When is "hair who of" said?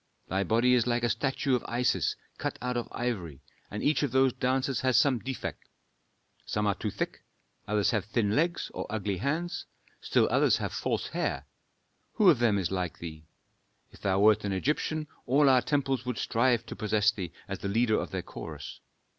11.09-12.39